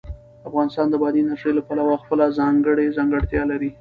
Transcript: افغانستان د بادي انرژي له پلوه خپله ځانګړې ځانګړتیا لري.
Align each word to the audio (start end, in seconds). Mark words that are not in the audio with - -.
افغانستان 0.49 0.87
د 0.89 0.93
بادي 1.01 1.19
انرژي 1.23 1.51
له 1.55 1.61
پلوه 1.67 1.95
خپله 2.03 2.25
ځانګړې 2.39 2.93
ځانګړتیا 2.97 3.43
لري. 3.51 3.69